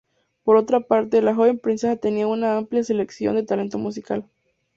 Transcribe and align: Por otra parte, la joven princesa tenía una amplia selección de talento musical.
Por 0.41 0.55
otra 0.57 0.79
parte, 0.79 1.21
la 1.21 1.35
joven 1.35 1.59
princesa 1.59 1.95
tenía 1.95 2.25
una 2.25 2.57
amplia 2.57 2.83
selección 2.83 3.35
de 3.35 3.43
talento 3.43 3.77
musical. 3.77 4.27